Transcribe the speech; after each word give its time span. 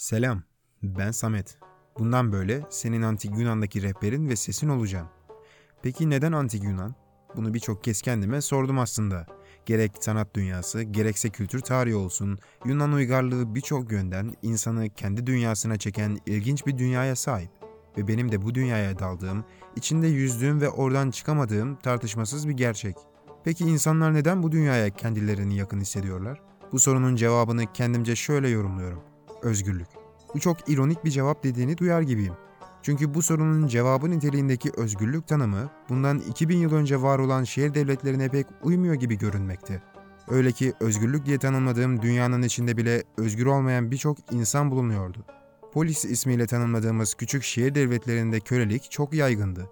Selam, 0.00 0.42
ben 0.82 1.10
Samet. 1.10 1.58
Bundan 1.98 2.32
böyle 2.32 2.62
senin 2.70 3.02
antik 3.02 3.38
Yunan'daki 3.38 3.82
rehberin 3.82 4.28
ve 4.28 4.36
sesin 4.36 4.68
olacağım. 4.68 5.08
Peki 5.82 6.10
neden 6.10 6.32
antik 6.32 6.64
Yunan? 6.64 6.94
Bunu 7.36 7.54
birçok 7.54 7.84
kez 7.84 8.02
kendime 8.02 8.40
sordum 8.40 8.78
aslında. 8.78 9.26
Gerek 9.66 9.92
sanat 10.00 10.34
dünyası, 10.34 10.82
gerekse 10.82 11.30
kültür 11.30 11.60
tarihi 11.60 11.94
olsun, 11.94 12.38
Yunan 12.64 12.92
uygarlığı 12.92 13.54
birçok 13.54 13.92
yönden 13.92 14.34
insanı 14.42 14.90
kendi 14.90 15.26
dünyasına 15.26 15.76
çeken 15.76 16.18
ilginç 16.26 16.66
bir 16.66 16.78
dünyaya 16.78 17.16
sahip. 17.16 17.50
Ve 17.96 18.08
benim 18.08 18.32
de 18.32 18.42
bu 18.42 18.54
dünyaya 18.54 18.98
daldığım, 18.98 19.44
içinde 19.76 20.06
yüzdüğüm 20.06 20.60
ve 20.60 20.68
oradan 20.68 21.10
çıkamadığım 21.10 21.76
tartışmasız 21.76 22.48
bir 22.48 22.54
gerçek. 22.54 22.96
Peki 23.44 23.64
insanlar 23.64 24.14
neden 24.14 24.42
bu 24.42 24.52
dünyaya 24.52 24.90
kendilerini 24.90 25.56
yakın 25.56 25.80
hissediyorlar? 25.80 26.42
Bu 26.72 26.78
sorunun 26.78 27.16
cevabını 27.16 27.72
kendimce 27.72 28.16
şöyle 28.16 28.48
yorumluyorum. 28.48 29.09
Özgürlük. 29.42 29.88
Bu 30.34 30.40
çok 30.40 30.68
ironik 30.68 31.04
bir 31.04 31.10
cevap 31.10 31.44
dediğini 31.44 31.78
duyar 31.78 32.00
gibiyim. 32.02 32.34
Çünkü 32.82 33.14
bu 33.14 33.22
sorunun 33.22 33.66
cevabı 33.66 34.10
niteliğindeki 34.10 34.70
özgürlük 34.76 35.28
tanımı 35.28 35.70
bundan 35.88 36.18
2000 36.18 36.56
yıl 36.56 36.74
önce 36.74 37.02
var 37.02 37.18
olan 37.18 37.44
şehir 37.44 37.74
devletlerine 37.74 38.28
pek 38.28 38.46
uymuyor 38.62 38.94
gibi 38.94 39.18
görünmekte. 39.18 39.82
Öyle 40.28 40.52
ki 40.52 40.72
özgürlük 40.80 41.26
diye 41.26 41.38
tanımladığım 41.38 42.02
dünyanın 42.02 42.42
içinde 42.42 42.76
bile 42.76 43.02
özgür 43.16 43.46
olmayan 43.46 43.90
birçok 43.90 44.18
insan 44.32 44.70
bulunuyordu. 44.70 45.24
Polis 45.72 46.04
ismiyle 46.04 46.46
tanımladığımız 46.46 47.14
küçük 47.14 47.42
şehir 47.42 47.74
devletlerinde 47.74 48.40
kölelik 48.40 48.90
çok 48.90 49.12
yaygındı. 49.12 49.70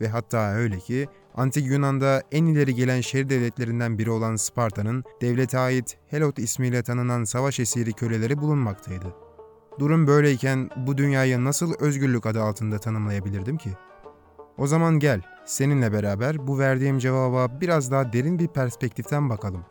Ve 0.00 0.08
hatta 0.08 0.52
öyle 0.52 0.78
ki 0.78 1.08
Antik 1.36 1.66
Yunan'da 1.66 2.22
en 2.32 2.46
ileri 2.46 2.74
gelen 2.74 3.00
şehir 3.00 3.28
devletlerinden 3.28 3.98
biri 3.98 4.10
olan 4.10 4.36
Sparta'nın 4.36 5.04
devlete 5.20 5.58
ait 5.58 5.98
Helot 6.10 6.38
ismiyle 6.38 6.82
tanınan 6.82 7.24
savaş 7.24 7.60
esiri 7.60 7.92
köleleri 7.92 8.38
bulunmaktaydı. 8.38 9.14
Durum 9.78 10.06
böyleyken 10.06 10.70
bu 10.76 10.98
dünyayı 10.98 11.44
nasıl 11.44 11.74
özgürlük 11.80 12.26
adı 12.26 12.42
altında 12.42 12.78
tanımlayabilirdim 12.78 13.56
ki? 13.56 13.70
O 14.58 14.66
zaman 14.66 14.98
gel, 14.98 15.22
seninle 15.44 15.92
beraber 15.92 16.46
bu 16.46 16.58
verdiğim 16.58 16.98
cevaba 16.98 17.60
biraz 17.60 17.90
daha 17.90 18.12
derin 18.12 18.38
bir 18.38 18.48
perspektiften 18.48 19.30
bakalım. 19.30 19.64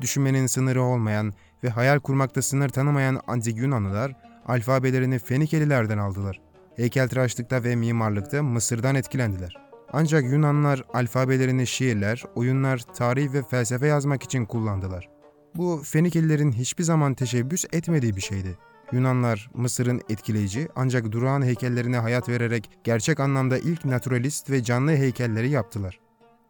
Düşünmenin 0.00 0.46
sınırı 0.46 0.82
olmayan 0.82 1.32
ve 1.64 1.68
hayal 1.68 1.98
kurmakta 1.98 2.42
sınır 2.42 2.68
tanımayan 2.68 3.20
antik 3.26 3.56
Yunanlılar 3.56 4.12
alfabelerini 4.46 5.18
Fenikelilerden 5.18 5.98
aldılar. 5.98 6.40
Heykeltıraşlıkta 6.76 7.64
ve 7.64 7.76
mimarlıkta 7.76 8.42
Mısır'dan 8.42 8.94
etkilendiler. 8.94 9.69
Ancak 9.92 10.24
Yunanlar 10.24 10.84
alfabelerini 10.94 11.66
şiirler, 11.66 12.24
oyunlar, 12.34 12.78
tarih 12.78 13.32
ve 13.32 13.42
felsefe 13.42 13.86
yazmak 13.86 14.22
için 14.22 14.44
kullandılar. 14.44 15.08
Bu 15.56 15.82
Fenikelilerin 15.84 16.52
hiçbir 16.52 16.84
zaman 16.84 17.14
teşebbüs 17.14 17.64
etmediği 17.72 18.16
bir 18.16 18.20
şeydi. 18.20 18.58
Yunanlar 18.92 19.50
Mısır'ın 19.54 20.00
etkileyici 20.08 20.68
ancak 20.76 21.12
durağan 21.12 21.42
heykellerine 21.42 21.98
hayat 21.98 22.28
vererek 22.28 22.70
gerçek 22.84 23.20
anlamda 23.20 23.58
ilk 23.58 23.84
naturalist 23.84 24.50
ve 24.50 24.62
canlı 24.62 24.90
heykelleri 24.90 25.50
yaptılar. 25.50 26.00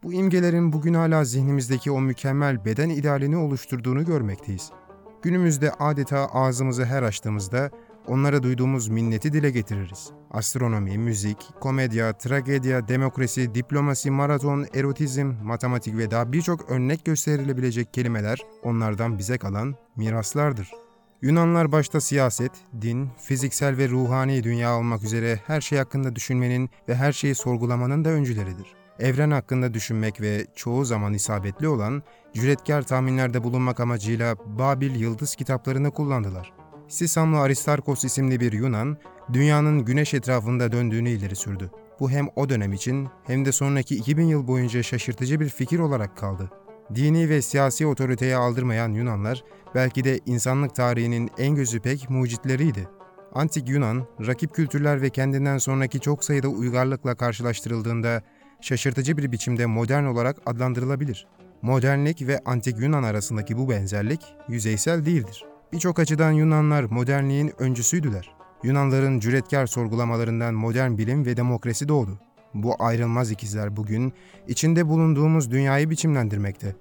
Bu 0.03 0.13
imgelerin 0.13 0.73
bugün 0.73 0.95
hala 0.95 1.25
zihnimizdeki 1.25 1.91
o 1.91 2.01
mükemmel 2.01 2.65
beden 2.65 2.89
idealini 2.89 3.37
oluşturduğunu 3.37 4.05
görmekteyiz. 4.05 4.71
Günümüzde 5.23 5.73
adeta 5.73 6.27
ağzımızı 6.27 6.85
her 6.85 7.03
açtığımızda 7.03 7.71
onlara 8.11 8.43
duyduğumuz 8.43 8.89
minneti 8.89 9.33
dile 9.33 9.51
getiririz. 9.51 10.11
Astronomi, 10.31 10.99
müzik, 10.99 11.39
komedya, 11.61 12.13
tragedya, 12.13 12.89
demokrasi, 12.89 13.55
diplomasi, 13.55 14.11
maraton, 14.11 14.67
erotizm, 14.75 15.33
matematik 15.43 15.97
ve 15.97 16.11
daha 16.11 16.33
birçok 16.33 16.71
örnek 16.71 17.05
gösterilebilecek 17.05 17.95
kelimeler 17.95 18.39
onlardan 18.63 19.19
bize 19.19 19.39
kalan 19.39 19.75
miraslardır. 19.97 20.71
Yunanlar 21.23 21.73
başta 21.73 22.01
siyaset, 22.01 22.53
din, 22.83 23.11
fiziksel 23.19 23.79
ve 23.79 23.89
ruhani 23.89 24.45
dünya 24.45 24.79
olmak 24.79 25.03
üzere 25.03 25.41
her 25.47 25.61
şey 25.61 25.79
hakkında 25.79 26.17
düşünmenin 26.17 26.71
ve 26.89 26.95
her 26.95 27.13
şeyi 27.13 27.35
sorgulamanın 27.35 28.05
da 28.05 28.09
öncüleridir. 28.09 28.75
Evren 28.99 29.31
hakkında 29.31 29.75
düşünmek 29.75 30.21
ve 30.21 30.47
çoğu 30.57 30.85
zaman 30.85 31.15
isabetli 31.15 31.69
olan 31.69 32.03
cüretkar 32.35 32.83
tahminlerde 32.83 33.43
bulunmak 33.43 33.81
amacıyla 33.81 34.37
Babil 34.59 34.95
yıldız 34.95 35.35
kitaplarını 35.35 35.91
kullandılar. 35.91 36.60
Sisamlı 36.91 37.39
Aristarkos 37.39 38.05
isimli 38.05 38.41
bir 38.41 38.53
Yunan, 38.53 38.97
dünyanın 39.33 39.85
güneş 39.85 40.15
etrafında 40.15 40.73
döndüğünü 40.73 41.11
ileri 41.11 41.37
sürdü. 41.37 41.71
Bu 42.01 42.11
hem 42.11 42.29
o 42.37 42.49
dönem 42.49 42.73
için 42.73 43.09
hem 43.27 43.45
de 43.45 43.53
sonraki 43.53 43.97
2000 43.97 44.25
yıl 44.25 44.47
boyunca 44.47 44.83
şaşırtıcı 44.83 45.41
bir 45.41 45.49
fikir 45.49 45.79
olarak 45.79 46.17
kaldı. 46.17 46.51
Dini 46.95 47.29
ve 47.29 47.43
siyasi 47.43 47.87
otoriteye 47.87 48.37
aldırmayan 48.37 48.93
Yunanlar 48.93 49.45
belki 49.75 50.05
de 50.05 50.21
insanlık 50.27 50.75
tarihinin 50.75 51.31
en 51.39 51.55
gözü 51.55 51.81
pek 51.81 52.11
mucitleriydi. 52.11 52.89
Antik 53.35 53.69
Yunan, 53.69 54.07
rakip 54.27 54.55
kültürler 54.55 55.03
ve 55.03 55.11
kendinden 55.11 55.59
sonraki 55.59 56.01
çok 56.01 56.25
sayıda 56.25 56.49
uygarlıkla 56.49 57.15
karşılaştırıldığında 57.15 58.23
şaşırtıcı 58.61 59.17
bir 59.17 59.33
biçimde 59.33 59.67
modern 59.67 60.05
olarak 60.05 60.37
adlandırılabilir. 60.47 61.27
Modernlik 61.63 62.23
ve 62.23 62.41
antik 62.45 62.79
Yunan 62.79 63.03
arasındaki 63.03 63.59
bu 63.59 63.71
benzerlik 63.71 64.21
yüzeysel 64.49 65.07
değildir. 65.07 65.50
Birçok 65.73 65.99
açıdan 65.99 66.33
Yunanlar 66.33 66.85
modernliğin 66.85 67.53
öncüsüydüler. 67.59 68.31
Yunanların 68.63 69.21
cüretkar 69.21 69.67
sorgulamalarından 69.67 70.55
modern 70.55 70.99
bilim 70.99 71.27
ve 71.27 71.37
demokrasi 71.37 71.89
doğdu. 71.89 72.19
Bu 72.55 72.75
ayrılmaz 72.79 73.31
ikizler 73.31 73.77
bugün 73.77 74.13
içinde 74.49 74.89
bulunduğumuz 74.89 75.51
dünyayı 75.51 75.91
biçimlendirmekte. 75.91 76.77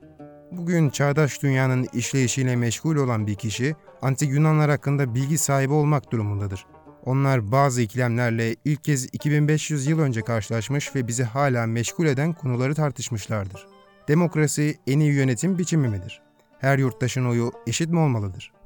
Bugün 0.52 0.90
çağdaş 0.90 1.44
dünyanın 1.44 1.88
işleyişiyle 1.94 2.56
meşgul 2.56 2.96
olan 2.96 3.28
bir 3.28 3.36
kişi, 3.36 3.76
antik 4.02 4.32
Yunanlar 4.32 4.70
hakkında 4.70 5.16
bilgi 5.16 5.38
sahibi 5.38 5.74
olmak 5.74 6.12
durumundadır. 6.12 6.66
Onlar 7.06 7.52
bazı 7.52 7.82
iklemlerle 7.82 8.56
ilk 8.66 8.84
kez 8.84 9.06
2500 9.06 9.88
yıl 9.88 10.00
önce 10.00 10.22
karşılaşmış 10.22 10.96
ve 10.96 11.08
bizi 11.08 11.24
hala 11.24 11.68
meşgul 11.68 12.06
eden 12.06 12.34
konuları 12.34 12.76
tartışmışlardır. 12.76 13.68
Demokrasi 14.08 14.78
en 14.88 15.00
iyi 15.00 15.14
yönetim 15.14 15.58
biçimi 15.58 15.88
midir? 15.88 16.22
Her 16.60 16.78
yurttaşın 16.78 17.26
oyu 17.26 17.52
eşit 17.68 17.90
mi 17.90 18.00
olmalıdır? 18.00 18.59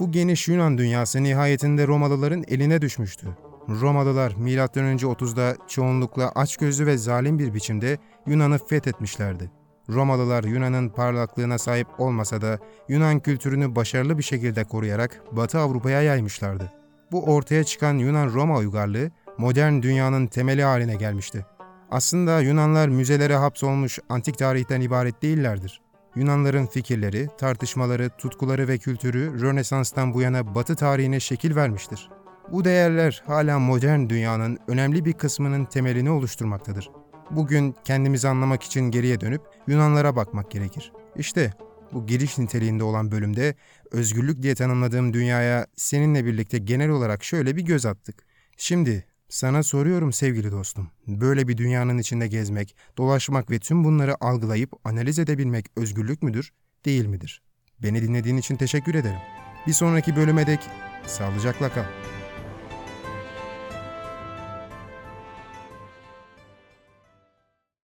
Bu 0.00 0.12
geniş 0.12 0.48
Yunan 0.48 0.78
dünyası 0.78 1.22
nihayetinde 1.22 1.86
Romalıların 1.86 2.44
eline 2.48 2.82
düşmüştü. 2.82 3.26
Romalılar 3.68 4.34
M.Ö. 4.38 4.56
30'da 4.56 5.56
çoğunlukla 5.68 6.32
açgözlü 6.34 6.86
ve 6.86 6.98
zalim 6.98 7.38
bir 7.38 7.54
biçimde 7.54 7.98
Yunan'ı 8.26 8.58
fethetmişlerdi. 8.58 9.50
Romalılar 9.88 10.44
Yunan'ın 10.44 10.88
parlaklığına 10.88 11.58
sahip 11.58 11.86
olmasa 11.98 12.40
da 12.40 12.58
Yunan 12.88 13.20
kültürünü 13.20 13.76
başarılı 13.76 14.18
bir 14.18 14.22
şekilde 14.22 14.64
koruyarak 14.64 15.22
Batı 15.32 15.58
Avrupa'ya 15.58 16.02
yaymışlardı. 16.02 16.72
Bu 17.12 17.24
ortaya 17.24 17.64
çıkan 17.64 17.94
Yunan-Roma 17.94 18.58
uygarlığı 18.58 19.10
modern 19.38 19.82
dünyanın 19.82 20.26
temeli 20.26 20.62
haline 20.62 20.94
gelmişti. 20.94 21.46
Aslında 21.90 22.40
Yunanlar 22.40 22.88
müzelere 22.88 23.36
hapsolmuş 23.36 23.98
antik 24.08 24.38
tarihten 24.38 24.80
ibaret 24.80 25.22
değillerdir. 25.22 25.81
Yunanların 26.16 26.66
fikirleri, 26.66 27.28
tartışmaları, 27.38 28.10
tutkuları 28.18 28.68
ve 28.68 28.78
kültürü 28.78 29.40
Rönesans'tan 29.40 30.14
bu 30.14 30.20
yana 30.20 30.54
Batı 30.54 30.76
tarihine 30.76 31.20
şekil 31.20 31.56
vermiştir. 31.56 32.08
Bu 32.52 32.64
değerler 32.64 33.22
hala 33.26 33.58
modern 33.58 34.08
dünyanın 34.08 34.58
önemli 34.68 35.04
bir 35.04 35.12
kısmının 35.12 35.64
temelini 35.64 36.10
oluşturmaktadır. 36.10 36.90
Bugün 37.30 37.76
kendimizi 37.84 38.28
anlamak 38.28 38.62
için 38.62 38.90
geriye 38.90 39.20
dönüp 39.20 39.42
Yunanlara 39.66 40.16
bakmak 40.16 40.50
gerekir. 40.50 40.92
İşte 41.16 41.52
bu 41.92 42.06
giriş 42.06 42.38
niteliğinde 42.38 42.84
olan 42.84 43.10
bölümde 43.10 43.54
özgürlük 43.90 44.42
diye 44.42 44.54
tanımladığım 44.54 45.12
dünyaya 45.12 45.66
seninle 45.76 46.24
birlikte 46.24 46.58
genel 46.58 46.90
olarak 46.90 47.24
şöyle 47.24 47.56
bir 47.56 47.62
göz 47.62 47.86
attık. 47.86 48.24
Şimdi 48.56 49.04
sana 49.32 49.62
soruyorum 49.62 50.12
sevgili 50.12 50.52
dostum. 50.52 50.90
Böyle 51.06 51.48
bir 51.48 51.56
dünyanın 51.56 51.98
içinde 51.98 52.28
gezmek, 52.28 52.76
dolaşmak 52.98 53.50
ve 53.50 53.58
tüm 53.58 53.84
bunları 53.84 54.24
algılayıp 54.24 54.72
analiz 54.84 55.18
edebilmek 55.18 55.66
özgürlük 55.76 56.22
müdür, 56.22 56.52
değil 56.84 57.06
midir? 57.06 57.42
Beni 57.82 58.02
dinlediğin 58.02 58.36
için 58.36 58.56
teşekkür 58.56 58.94
ederim. 58.94 59.20
Bir 59.66 59.72
sonraki 59.72 60.16
bölüme 60.16 60.46
dek 60.46 60.60
sağlıcakla 61.06 61.72
kal. 61.72 62.11